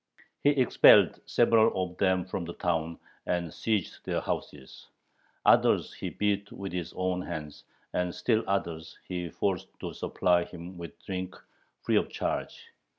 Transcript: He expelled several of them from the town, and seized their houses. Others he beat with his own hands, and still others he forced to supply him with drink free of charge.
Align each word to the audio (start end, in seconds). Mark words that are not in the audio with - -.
He 0.43 0.49
expelled 0.49 1.21
several 1.27 1.83
of 1.91 1.95
them 1.99 2.25
from 2.25 2.43
the 2.45 2.55
town, 2.55 2.97
and 3.27 3.53
seized 3.53 4.03
their 4.03 4.19
houses. 4.19 4.87
Others 5.45 5.93
he 5.93 6.09
beat 6.09 6.51
with 6.51 6.71
his 6.73 6.91
own 6.93 7.21
hands, 7.21 7.65
and 7.93 8.11
still 8.15 8.43
others 8.47 8.97
he 9.07 9.29
forced 9.29 9.67
to 9.79 9.93
supply 9.93 10.45
him 10.45 10.75
with 10.79 10.97
drink 11.05 11.35
free 11.83 11.97
of 11.97 12.09
charge. 12.09 12.71